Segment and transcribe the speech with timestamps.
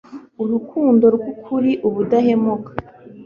[0.43, 2.71] Urukundo RwukuriUbudahemuka